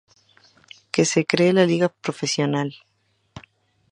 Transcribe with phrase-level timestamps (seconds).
[0.89, 2.73] Que se cree la liga profesional.